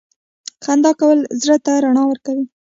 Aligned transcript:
•خندا 0.63 0.91
کول 0.99 1.19
زړه 1.41 1.57
ته 1.65 1.71
رڼا 1.83 2.03
ورکوي. 2.07 2.45